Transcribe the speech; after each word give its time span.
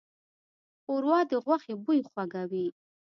ښوروا 0.81 1.19
د 1.31 1.33
غوښې 1.45 1.73
بوی 1.83 1.99
خوږوي. 2.09 2.67